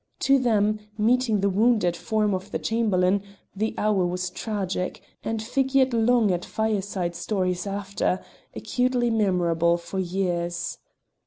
To 0.21 0.39
them, 0.39 0.79
meeting 0.97 1.41
the 1.41 1.49
wounded 1.51 1.95
form 1.95 2.33
of 2.33 2.49
the 2.49 2.57
Chamberlain, 2.57 3.21
the 3.55 3.75
hour 3.77 4.03
was 4.03 4.31
tragic, 4.31 4.99
and 5.23 5.43
figured 5.43 5.93
long 5.93 6.31
at 6.31 6.43
fireside 6.43 7.13
stories 7.13 7.67
after, 7.67 8.19
acutely 8.55 9.11
memorable 9.11 9.77
for 9.77 9.99
years. 9.99 10.79